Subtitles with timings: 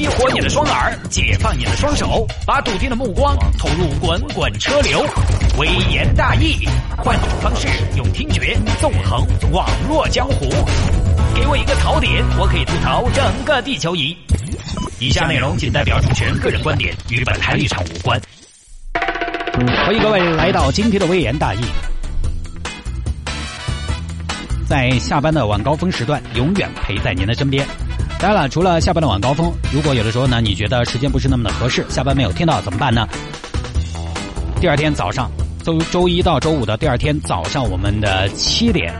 [0.00, 5.04] 激活你的双耳，解放你的双手，把笃定的目光投入滚滚车流。
[5.58, 7.68] 微言大义，换种方式，
[7.98, 10.48] 用听觉纵横网络江湖。
[11.34, 14.16] 给我一个槽点，我可以吐槽整个地球仪。
[14.98, 18.18] 以下内容仅代表主持人个人观点，与本台立场无关。
[19.84, 21.58] 欢迎各位来到今天的微言大义。
[24.66, 27.68] 在下班的晚高峰时段，永远陪在您的身边。
[28.20, 33.08] 当然了，除了下班的晚高峰，如果有的时候呢，你觉得时间不是那么的合适，下班没有听到怎么办呢？
[34.60, 35.30] 第二天早上，
[35.62, 38.94] 周周一到周五的第二天早上，我们的七点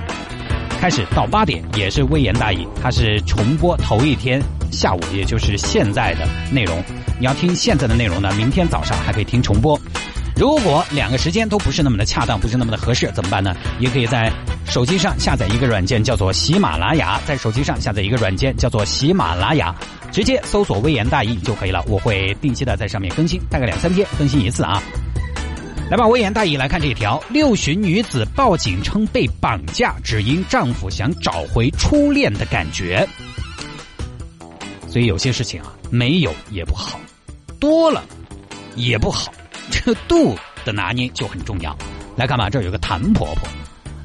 [0.80, 4.42] 开始到八点，也是微言大义，它是重播头一天
[4.72, 6.82] 下午，也就是现在的内容。
[7.18, 9.78] 你要听现在的内容呢，明天早上还可以听重播。
[10.40, 13.54] 如果两个时间都不是那么的恰当，不是那么的合适，怎么办呢？
[13.78, 14.32] 也可以在
[14.64, 19.74] 手机上下载一个软件，叫做喜马拉雅，在手机上下载一个软件，叫做喜马拉雅，
[20.10, 21.84] 直接搜索“微言大义”就可以了。
[21.86, 24.82] 我会定期的在上面更新，大概两三天更新一次啊。
[25.90, 33.06] 来吧，微言大义来看这一条：六旬女子报警称被绑架，只因丈夫想找回初恋的感觉。
[34.88, 36.98] 所以有些事情啊，没有也不好，
[37.60, 38.02] 多了
[38.74, 39.30] 也不好。
[39.70, 41.76] 这个度的拿捏就很重要。
[42.16, 43.48] 来看吧，这有个谭婆婆，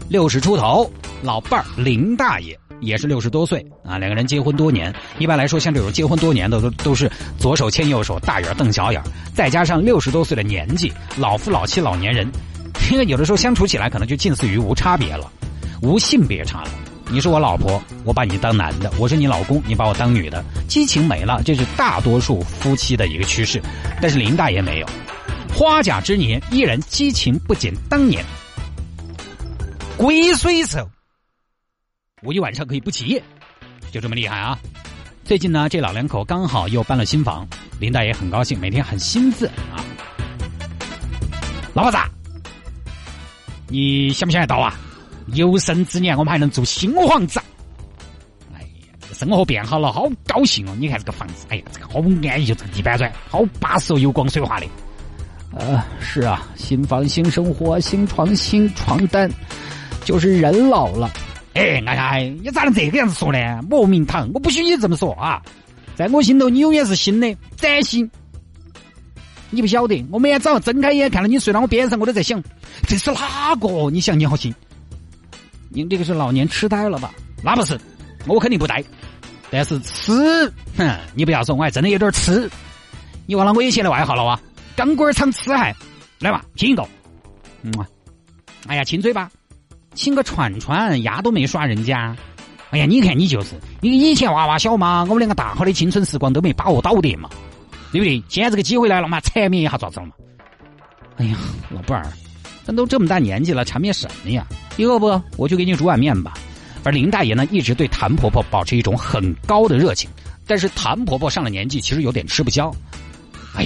[0.10, 0.90] 六十出头，
[1.22, 3.98] 老伴儿林大爷也是六十多岁啊。
[3.98, 9.02] 两个人结婚多年，一般来说像这种结婚多年的都都是左手牵右手，大眼瞪小眼，
[9.34, 12.30] 再加上六十多岁的年纪，老夫老妻老年人，
[12.92, 15.30] 因为有的时候相处起来可能就近似于无差别了，
[15.82, 16.70] 无性别差了。
[17.08, 20.44] 你是我老婆，我把你当男的；我是你老公，你把我当女的。
[20.68, 23.62] 激情没了，这是大多数夫妻的一个趋势。
[24.02, 24.88] 但是林大爷没有。
[25.56, 28.22] 花甲之年，依然激情不减当年。
[29.96, 30.86] 鬼水手，
[32.24, 33.24] 我一晚上可以不起夜，
[33.90, 34.60] 就这么厉害啊！
[35.24, 37.48] 最近呢，这老两口刚好又搬了新房，
[37.80, 39.80] 林大爷很高兴，每天很兴奋啊。
[41.74, 41.98] 老婆子，
[43.70, 44.78] 你想不想得到啊？
[45.28, 47.40] 有生之年我们还能住新房子。
[48.54, 50.76] 哎呀，这个生活变好了，好高兴哦！
[50.78, 54.68] 你看这个房子，哎呀，这个好安逸，这个地板砖好巴适哦，油光水滑的。
[55.54, 59.30] 呃，是啊，新房新生活，新床新床单，
[60.04, 61.10] 就是人老了。
[61.54, 63.62] 哎，哎哎，你咋能这个样子说呢？
[63.70, 65.42] 莫名堂，我不许你这么说啊！
[65.96, 68.10] 在我心头，你永远是新的，崭新。
[69.50, 72.44] 你不晓得，我每天早上睁开眼看到你睡到我边上，我都在想，
[72.86, 73.90] 这是哪个？
[73.90, 74.54] 你想你好心。
[75.70, 77.14] 你这个是老年痴呆了吧？
[77.42, 77.80] 那不是，
[78.28, 78.84] 我肯定不呆。
[79.50, 82.50] 但是痴，哼，你不要说，我还真的有点痴。
[83.26, 84.38] 你忘了我以前的外号了哇？
[84.76, 85.74] 钢管厂痴汉，
[86.20, 86.86] 来吧，亲一个，
[87.62, 87.72] 嗯，
[88.68, 89.32] 哎呀，亲嘴巴，
[89.94, 92.16] 亲个串串，牙都没刷人家。
[92.72, 97.30] 哎呀，你看你就是，你以前娃娃小嘛，我们两个大好的青春时光都没把握到的嘛，
[97.92, 98.22] 对不对？
[98.28, 100.12] 现在这个机会来了嘛，缠绵一下咋子了嘛？
[101.18, 101.38] 哎呀，
[101.70, 102.12] 老伴儿，
[102.66, 104.46] 咱都这么大年纪了，缠绵什么呀？
[104.76, 106.34] 你饿不我去给你煮碗面吧。
[106.84, 110.10] 而林大爷呢，一直对谭婆婆保持一种很高的热情，
[110.46, 112.76] 但是谭婆婆上了年纪，其实有点吃不消。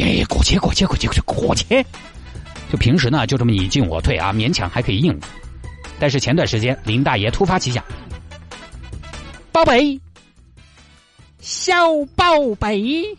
[0.01, 1.85] 哎，过去过去过去过去过去，
[2.71, 5.27] 就平时呢就这么你进我退啊，勉强还可以应付。
[5.99, 7.83] 但是前段时间林大爷突发奇想，
[9.51, 9.99] 宝贝，
[11.39, 11.75] 小
[12.15, 13.17] 宝贝，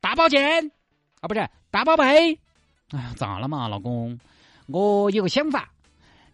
[0.00, 0.70] 大宝剑
[1.20, 2.38] 啊，不是大宝贝。
[2.90, 4.18] 哎呀，咋了嘛，老公？
[4.66, 5.70] 我有个想法，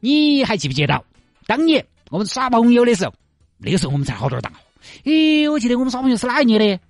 [0.01, 1.05] 你还记不记得
[1.47, 3.15] 当年我们耍朋友的时候？
[3.59, 4.53] 那个时候我们才好多大？
[5.05, 6.81] 咦，我记得我们耍朋友是哪一年的？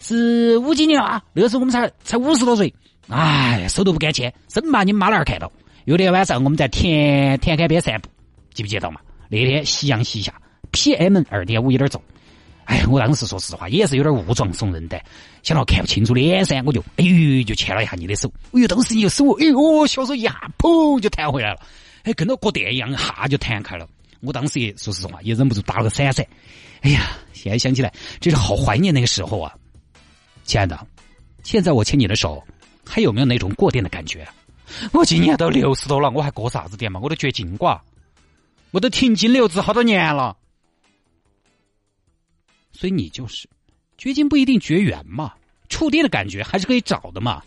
[0.00, 1.22] 是五几年啊？
[1.32, 2.72] 那个时候我们才才五十多岁，
[3.08, 5.50] 哎，手都不敢牵，生怕你妈那儿看到。
[5.84, 8.08] 有天晚上我们在田田坎边散步，
[8.52, 9.00] 记不记得嘛？
[9.28, 10.32] 那天夕阳西下
[10.72, 12.02] ，PM 二点五有点重。
[12.64, 15.00] 哎，我当时说实话也是有点误撞怂人的，
[15.42, 18.30] 想到看不清楚脸噻，我就哎呦就牵了一下你的手。
[18.52, 21.60] 哎呦，当时你的手，哎呦，小手一下，砰就弹回来了。
[22.02, 23.88] 哎，跟到过电一样，一下就弹开了。
[24.20, 26.26] 我当时也说实话也忍不住打了个闪闪。
[26.82, 29.54] 哎呀，现在想起来真是好怀念那个时候啊。
[30.48, 30.86] 亲爱的，
[31.42, 32.42] 现在我牵你的手，
[32.82, 34.26] 还有没有那种过电的感觉？
[34.94, 36.98] 我今年都六十多了，我还过啥子电嘛？
[37.02, 37.78] 我都绝经瓜，
[38.70, 40.34] 我都停经留子好多年了。
[42.72, 43.46] 所以你就是
[43.98, 45.34] 绝经不一定绝缘嘛，
[45.68, 47.42] 触电的感觉还是可以找的嘛。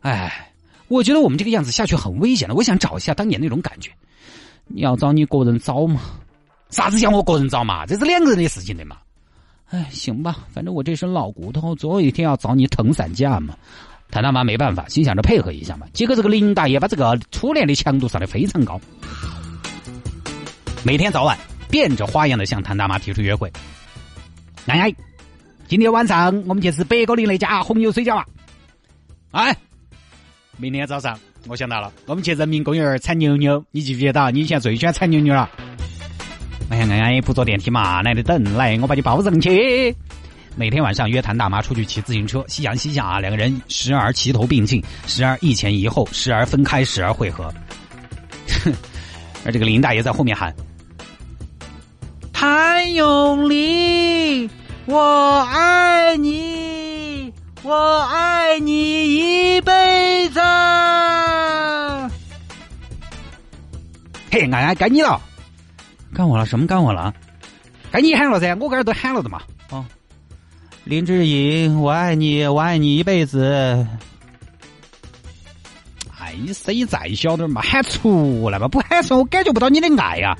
[0.00, 0.50] 哎，
[0.88, 2.54] 我觉得我们这个样子下去很危险的。
[2.54, 3.90] 我想找一下当年那种感觉。
[4.68, 6.00] 你要找你个人找嘛？
[6.70, 7.84] 啥子叫我个人找嘛？
[7.84, 8.96] 这是两个人的事情的嘛。
[9.70, 13.54] 哎，行吧，反正我这身老骨头，总有一天要找你疼散架嘛。
[14.08, 15.86] 谭大妈没办法，心想着配合一下嘛。
[15.92, 18.80] 结果这个林大爷把这个初恋的强度上的非常高，
[20.84, 21.36] 每天早晚
[21.68, 23.52] 变着花样的向谭大妈提出约会。
[24.66, 24.94] 哎，
[25.66, 28.24] 今天晚上我们去吃白果林那家红油水饺啊！
[29.32, 29.56] 哎，
[30.56, 34.30] 明天早上我想到了，我们去人民公园铲牛牛，你记不记得？
[34.30, 35.50] 你以前最喜欢铲牛牛了。
[36.78, 39.96] 哎呀，哎呀，不坐电梯嘛，来的等，来，我把你抱上去。
[40.54, 47.52] 每天晚上约谭大妈出去骑自行车，夕阳西下啊，两个人时而齐头并进，时而一前一后，时而分开，时而汇合。
[49.44, 50.54] 而这个林大爷在后面喊
[52.32, 54.48] ：“谭咏麟，
[54.86, 57.32] 我爱你，
[57.62, 60.40] 我爱你一辈子。”
[64.30, 65.20] 嘿，安安，该你了，
[66.16, 67.12] 该我了，什么干我了？
[67.92, 69.42] 该你喊了噻，我刚才都喊了的嘛。
[69.70, 69.84] 哦。
[70.84, 73.86] 林志颖，我爱你，我爱你一辈子。
[76.18, 80.34] 哎，你声音再小点嘛，喊出来嘛，不喊出来我感觉不到你的爱呀。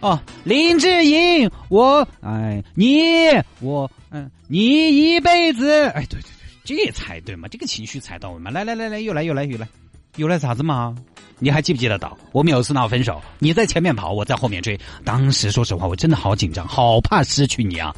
[0.00, 3.30] 哦，林志颖，我哎你
[3.60, 5.86] 我嗯你一辈子。
[5.88, 6.28] 哎，对对
[6.66, 8.50] 对，这才对嘛，这个情绪才到位嘛。
[8.50, 9.68] 来来来来，又来又来又来，又来
[10.16, 10.94] 又来啥子嘛？
[11.40, 12.16] 你还记不记得到？
[12.30, 14.78] 我们有次闹分手，你在前面跑，我在后面追。
[15.04, 17.94] 当时说实话，我真的好紧张，好怕失去你啊。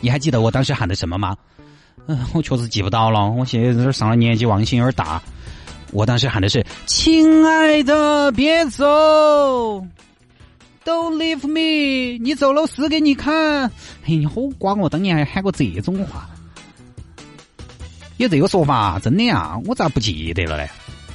[0.00, 1.36] 你还记得我当时喊的什么吗？
[2.06, 3.30] 嗯，我确实记不到了。
[3.30, 5.22] 我现在这上了年纪，忘性有点大。
[5.92, 8.84] 我当时喊的是“亲爱的，别走
[10.84, 13.70] ，Don't leave me”，你走了，死给你看。
[14.02, 16.28] 嘿，你好瓜我当年还喊过这种话，
[18.16, 19.56] 有这个说法，真的呀？
[19.66, 20.68] 我咋不记得了嘞？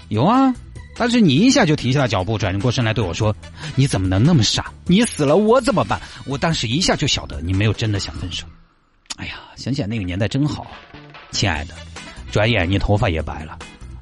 [0.10, 0.54] 有啊，
[0.98, 3.36] 但是你一下就停下了脚步，转过身来对我说
[3.76, 4.72] ：“你怎么能那么傻？
[4.86, 8.46] 你死了我怎么办？”我当时一下就晓得你没有真的想分手。
[9.18, 10.68] 哎呀，想想那个年代真好，
[11.32, 11.74] 亲爱的。
[12.32, 13.58] 转眼你头发也白了，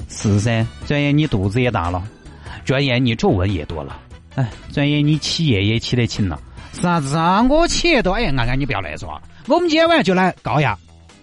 [0.09, 0.65] 是噻。
[0.87, 2.03] 转眼你肚子也大了，
[2.65, 3.99] 转眼你皱纹也多了。
[4.35, 6.39] 哎，转眼你起夜也起得勤了。
[6.73, 7.43] 啥子啊？
[7.43, 8.13] 我起夜多？
[8.13, 9.21] 哎呀，安安你不要乱说。
[9.47, 10.77] 我们今天晚上就来高压。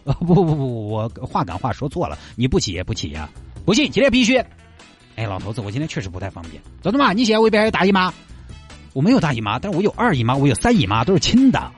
[0.05, 2.17] 哦不不不，我话赶话说错了。
[2.37, 3.29] 你不起也不起呀？
[3.65, 4.43] 不信，今天必须。
[5.21, 6.63] 哎，老头子，我今天确实不太方便。
[6.81, 8.11] 走着嘛，你现在胃边还有大姨妈？
[8.95, 11.71] 我没有大姨妈，但是我有二姨妈，我有三姨妈，都是亲的。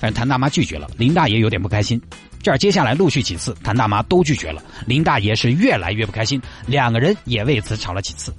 [0.00, 2.02] 但是谭大妈拒绝了，林大爷有点不开心。
[2.42, 8.34] 这儿接下来陆续几次，谭大妈都拒绝了，林大爷是越来越不开心，两个人也为此吵了几次。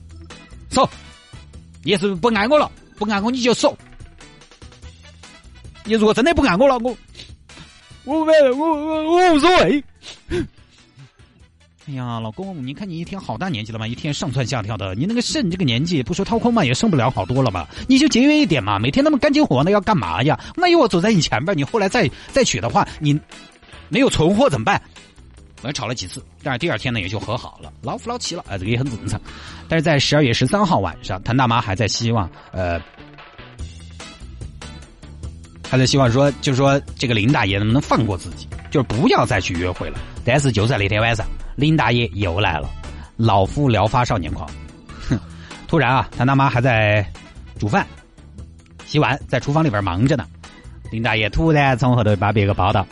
[0.67, 0.89] 走，
[1.83, 2.69] 你是不爱我了？
[2.97, 3.77] 不爱我你就走。
[5.85, 6.97] 你如果真的不爱我了，我
[8.03, 9.81] 我我我我无所谓。
[11.89, 17.65] 哎呀，老公，你看你一天好大年纪了嘛，一天上蹿下跳的，你那个肾这个年纪不说掏空嘛，也剩不了好多了吧？
[17.87, 20.37] 你就节约一点嘛，每天那么干劲活，那要干嘛呀？
[20.57, 23.17] 万一我走在你前边，你后来再再娶的话，你
[23.87, 24.81] 没有存货怎么办？
[25.61, 29.17] 我吵了几次，但是第二天呢也就和好了，老夫老妻了，哎，这个也很正常。
[29.69, 32.81] 但是在十二月十三号晚上，谭大妈还在希望，呃，
[35.69, 39.97] 还在希望说，就是说这个林大爷能不能放过自己，就是不要再去约会了。
[40.25, 41.25] 但是就在那天晚上。
[41.57, 42.69] 林大爷又来了，
[43.17, 44.47] 老夫聊发少年狂。
[45.09, 45.19] 哼，
[45.67, 47.03] 突然啊，他大妈还在
[47.57, 47.85] 煮饭、
[48.85, 50.23] 洗碗，在厨房里边忙着呢。
[50.91, 52.85] 林大爷突然从后头把别个抱到：“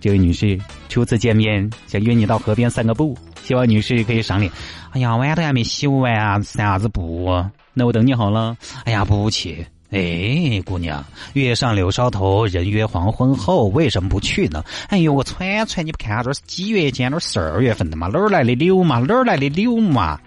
[0.00, 0.58] 这位女士，
[0.88, 4.50] 初次见面，想约你到河边散个步，希望女士可以赏脸。”
[4.92, 7.44] 哎呀，碗都还没洗完啊，散啥子步？
[7.74, 8.56] 那我等你好了。
[8.84, 9.66] 哎呀，不去。
[9.92, 11.04] 哎，姑娘，
[11.34, 14.64] 月上柳梢头，人约黄昏后，为什么不去呢？
[14.88, 17.10] 哎呦，我串串，你不看这是几月间？
[17.12, 18.06] 这是十二月份的嘛？
[18.06, 19.00] 哪儿来的柳嘛？
[19.00, 20.18] 哪儿来的柳嘛？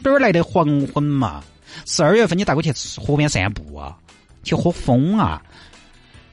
[0.00, 1.42] 哪儿来的黄昏嘛？
[1.86, 3.96] 十二月份你带我去河边散步啊？
[4.42, 5.42] 去喝风啊？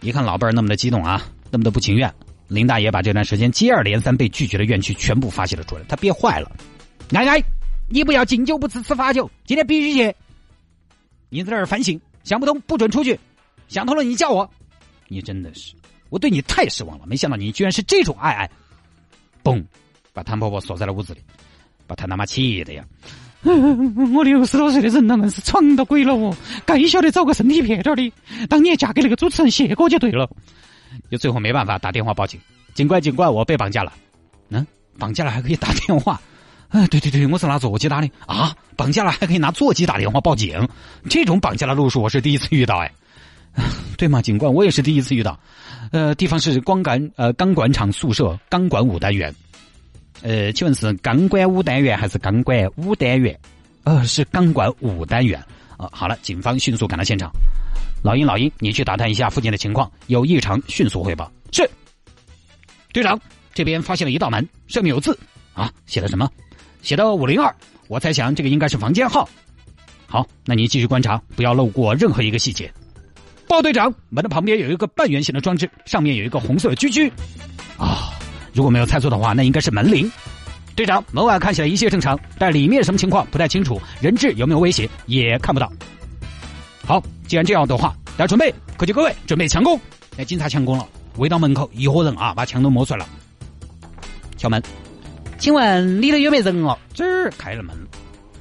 [0.02, 2.14] 一看老伴儿那么的激动啊，那么的不情愿，
[2.50, 6.52] 林大爷把这段时间接二连三被拒绝的怨气全部发泄了出来，他憋坏了。
[7.10, 7.42] 奶奶，
[7.88, 10.14] 你不要敬酒不吃吃罚酒，今天必须去。
[11.30, 11.98] 你在这儿反省。
[12.24, 13.20] 想不通，不准出去。
[13.68, 14.50] 想通了，你叫我。
[15.08, 15.74] 你真的是，
[16.10, 17.06] 我对你太失望了。
[17.06, 18.50] 没想到你居然是这种爱爱。
[19.44, 19.64] 嘣，
[20.14, 21.22] 把谭婆婆锁在了屋子里，
[21.86, 22.86] 把谭大妈气的呀。
[23.44, 26.34] 我六十多岁的人了，硬是闯到鬼了哦！
[26.66, 28.14] 该晓得找个身体撇点的，
[28.48, 30.30] 当年嫁给那个主持人谢哥就对了。
[31.12, 32.40] 就最后没办法，打电话报警。
[32.74, 33.92] 警官，警官，我被绑架了。
[34.48, 34.66] 嗯，
[34.98, 36.22] 绑架了还可以打电话。
[36.74, 38.56] 哎，对对对，我是拿座机打的啊！
[38.76, 40.68] 绑架了还可以拿座机打电话报警，
[41.08, 42.92] 这种绑架的路数我是第一次遇到哎。
[43.96, 44.52] 对吗，警官？
[44.52, 45.40] 我也是第一次遇到。
[45.92, 49.32] 呃，地方是光杆呃钢管厂宿舍钢管五单元。
[50.24, 53.40] 呃，请问是钢管五单元还是钢管五单元？
[53.84, 55.40] 呃，是钢管五单元。
[55.78, 57.32] 啊，好了，警方迅速赶到现场。
[58.04, 61.32] 老鹰，老鹰，你去打探一下附近的情况，有异常迅速汇报。
[61.52, 61.70] 是。
[62.92, 63.20] 队长，
[63.54, 65.16] 这边发现了一道门，上面有字
[65.54, 66.28] 啊，写的什么？
[66.84, 67.52] 写到五零二，
[67.88, 69.28] 我猜想这个应该是房间号。
[70.06, 72.72] 好，那你继续观察，不要漏过任何一个细节。
[73.48, 77.12] 报队长，门的旁边有一个半圆形的装置，上面有一个红色的“居居”。
[77.80, 78.10] 啊。
[78.54, 80.12] 如果没有猜错的话，那应该是门铃。
[80.76, 85.72] 队长，门外看起来一切正常，但里面什么情况不太清楚，人质有没有威胁也看不到。
[86.86, 89.80] 好，既然这样的话，大家准备，各就各位，准备强攻。
[90.18, 90.88] 哎，警察强攻了，
[91.18, 93.10] 围到门口，一伙人啊，把枪都摸出来了。
[94.38, 94.62] 敲门，
[95.44, 96.80] 请问里头有没有人哦？
[96.94, 97.76] 这儿开了门。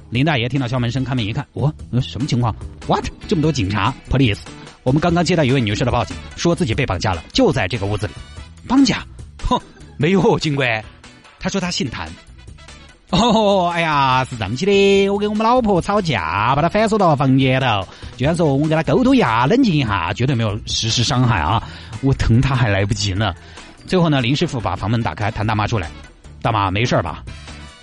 [0.09, 1.69] 林大爷听到敲门声，开门一看，哦，
[2.01, 2.55] 什么情况
[2.87, 3.03] ？What？
[3.27, 4.39] 这么多警察，police！
[4.83, 8.13] 我们刚刚接到一位女士的报警，说自己被绑架了，就在这个屋子里。
[8.69, 9.05] 绑架？
[9.45, 9.59] 哼，
[9.97, 10.81] 没有，警官。
[11.41, 12.07] 他说他姓谭。
[13.09, 21.61] 哦，哎呀，是这么起的，我跟我们老婆吵架，把他反锁到房间头，居然说我们跟他沟通一下，冷静一下，绝对没有实施伤害啊！
[21.99, 23.35] 我疼他还来不及呢。
[23.87, 25.91] 最后呢，林师傅把房门打开，谭大妈出来，
[26.43, 27.23] 大妈没事吧？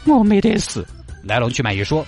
[0.07, 0.87] 我没得事。
[1.25, 2.07] 来龙去脉一说，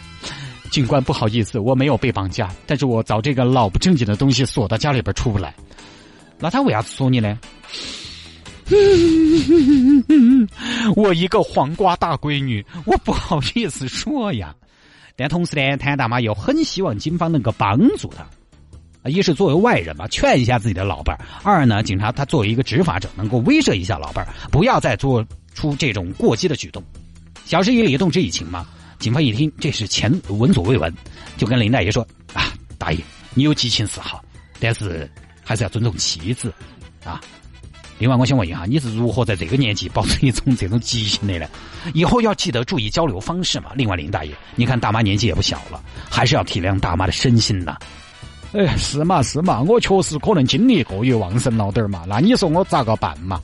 [0.71, 5.55] 警官不好意思，我没有被绑架，但是我找这个老不正经的东西锁到家里边出不来。
[6.39, 7.39] 那他为啥子锁你呢？
[10.95, 14.55] 我一个黄瓜大闺女，我不好意思说呀。
[15.17, 18.25] 但同时呢，谭大妈又很希望警方能够帮助她。
[19.11, 26.83] 一是作为外人嘛，劝一下自己的老伴儿；二呢，警察他作为一个执法者，能够威慑一下老伴儿，不要再做出这种过激的举动。
[27.45, 28.67] 小事以理，动之以情嘛。
[28.99, 30.93] 警方一听这是前闻所未闻，
[31.37, 32.99] 就跟林大爷说：“啊，大爷，
[33.35, 34.25] 你有激情是好，
[34.61, 35.11] 但是
[35.43, 36.53] 还是要尊重妻子
[37.05, 37.21] 啊。”
[37.99, 41.47] 另外，我想问一下，你是如何在这个年纪保持一种这种激情的呢？
[41.95, 43.73] 以后要记得注意交流方式嘛。
[43.75, 47.77] 另外，林大爷，你看大妈年纪也不小了，还是要体谅大妈的身心呐。
[48.53, 52.05] 哎，是嘛是嘛，我确实可能精力过于旺盛了点儿嘛。
[52.07, 53.41] 那你说我咋个办嘛？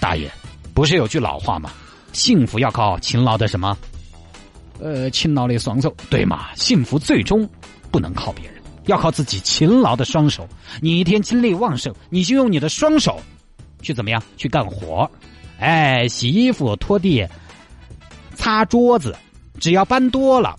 [0.00, 0.30] 大爷，
[0.76, 1.70] 不是有句老话吗？
[2.12, 3.74] 幸福要靠勤劳的什么？
[4.78, 6.54] 呃，勤劳的双手，对嘛？
[6.54, 7.48] 幸福最终
[7.90, 10.46] 不能靠别人，要靠自己勤劳的双手。
[10.82, 13.18] 你一天精力旺盛，你就用你的双手。
[13.80, 14.22] 去怎么样？
[14.36, 15.10] 去干活，
[15.58, 17.26] 哎，洗衣服、拖地、
[18.34, 19.16] 擦桌子，
[19.58, 20.54] 只要搬多了、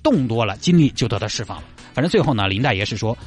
[0.00, 1.64] 动多了，精力就得到释放了。
[1.92, 3.18] 反正最后呢，林大爷是说，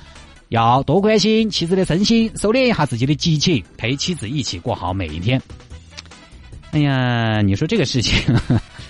[0.47, 5.41] 要多关心妻子的身心，收敛一下自己的激情，陪妻子一起过好每一天。
[6.73, 8.35] 哎呀，你说这个事情，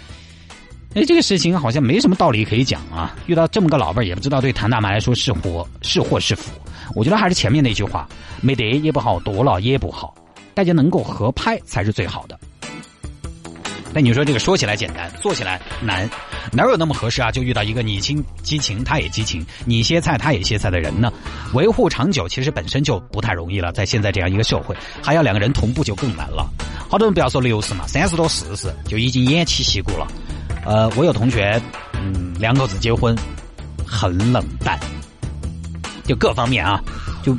[0.95, 3.13] 哎，这个事情好像没什么道理可以讲啊。
[3.25, 6.51] 遇到这么个老伴儿，也不知道对谭大妈来说是祸是祸是福。
[6.95, 8.07] 我觉得还是前面那句话，
[8.41, 10.15] 没得也不好，多了也不好。
[10.53, 12.39] 大家能够合拍才是最好的。
[13.93, 16.09] 那你说这个说起来简单，做起来难，
[16.53, 17.31] 哪有那么合适啊？
[17.31, 21.11] 就遇到一个你情激情，他也激情，你歇菜，他也歇菜的人呢？
[21.53, 26.49] 维护长久其实本身就不太容易了，在现在这样一个社会，还要两个人同步就更难了。
[26.93, 30.05] 好多人不要说六十嘛，三十多四十就已经偃旗息鼓了。
[30.63, 31.59] 呃，我有同学，
[31.93, 33.17] 嗯，两口子结婚，
[33.83, 34.79] 很冷淡，
[36.05, 36.79] 就各方面啊，
[37.23, 37.35] 就。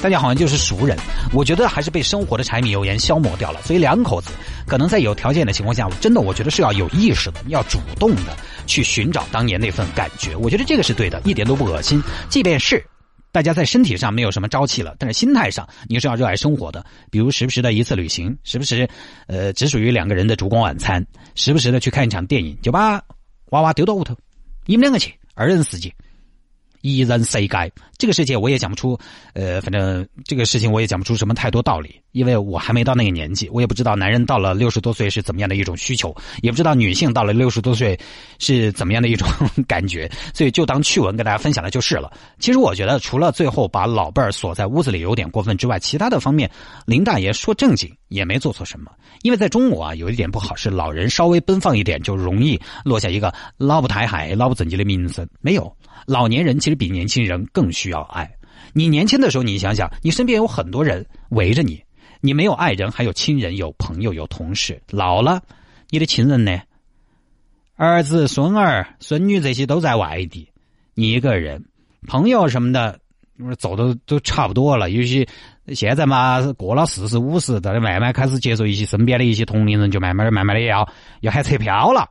[0.00, 0.96] 大家好像就是熟人，
[1.32, 3.60] 我觉得还是被生活的柴米油盐消磨掉了。
[3.62, 4.30] 所以两口子
[4.64, 10.36] 可能在有条件的情况下，真的我觉得是要有意识的，要主动的去寻找当年那份感觉。
[10.36, 12.00] 我觉得这个是对的，一点都不恶心。
[12.28, 12.86] 即便是
[13.30, 16.84] 大家在身体上没有什么朝气了，但是心态上你是要热爱生活的。
[17.10, 18.88] 比如时不时的一次旅行，时不时
[19.26, 23.02] 呃只属于两个人的烛光晚餐，时不时的去看一场电影，就把
[23.50, 24.16] 娃娃丢到屋头，
[24.66, 25.94] 你们两个去二人世界。
[26.96, 28.98] 一人世界，这个世界我也讲不出，
[29.34, 37.98] 呃，反正这个事情我也讲不出什么太多道理，因为我还没到那个年纪，我也不知道男人到了六十多岁是怎么样的一种需求，也不知道女性到了六十多岁
[38.38, 39.28] 是怎么样的一种
[39.66, 42.10] 感觉，所以就当趣闻跟大家分享了就是了。
[42.38, 46.50] 其实我觉得，除了最后把老伴儿锁在屋子里有点过分之外，其他的方面，
[46.86, 48.90] 林大爷说正经也没做错什么。
[49.22, 55.28] 因为在中国啊，有一点不好是老人稍微奔放一点，就容易落下一个老不抬海、老不正经的名声。
[55.40, 55.76] 没有。
[56.06, 58.30] 老年人其实比年轻人更需要爱。
[58.72, 61.82] 你年轻的时候，你想想，你身边有很多人围着你，
[62.20, 64.80] 你没有爱人，还有亲人、有朋友、有同事。
[64.90, 65.42] 老了，
[65.90, 66.60] 你的亲人呢？
[67.76, 70.48] 儿子、孙儿、孙女这些都在外地，
[70.94, 71.64] 你一个人，
[72.06, 72.98] 朋友什么的，
[73.56, 74.90] 走的都差不多了。
[74.90, 75.26] 有些
[75.74, 80.88] 现在嘛，过了四十五十，在慢慢开始接受一些身边的一些同龄人，就慢慢慢慢的要
[81.20, 82.08] 要喊车票了。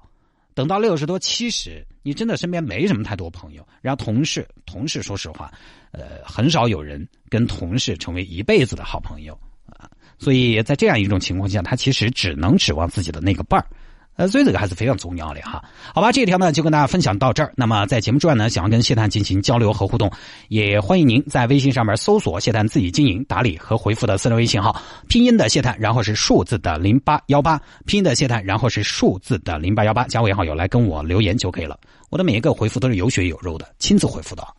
[0.53, 3.67] 等到六十多七十，你真的身边没什么太多朋友。
[3.81, 5.51] 然后同事，同事说实话，
[5.91, 9.89] 呃，很少有人跟同事成为一辈子的好朋友啊。
[10.17, 13.67] 所以在这样一种情况下，他其实只能指望自己的那个伴儿。
[14.15, 15.63] 呃，所以这个还是非常重要的哈。
[15.93, 17.53] 好吧，这条呢就跟大家分享到这儿。
[17.55, 20.11] 那么在节目之外呢，想要跟谢探进行交流和互动，
[20.47, 31.79] 也欢迎您在微信上面搜索谢探自己经营打理和回复的私人微信号，拼音的谢探，然后是数字的零八幺八，拼音的谢探，然后是数字的零八幺八，加为好友来跟我留言就可以了。
[32.09, 34.57] 我的每一个回复都是有血有肉的，亲自回复的。